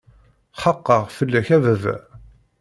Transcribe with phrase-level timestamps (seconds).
[0.61, 1.95] Xaqeɣ fell-ak a baba!